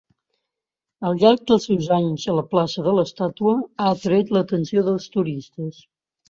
[1.09, 5.85] Al llarg dels seus anys a la plaça de l'estàtua ha atret l'atenció dels turistes.